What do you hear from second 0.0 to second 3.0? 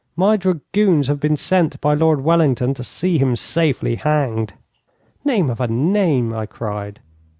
My dragoons have been sent by Lord Wellington to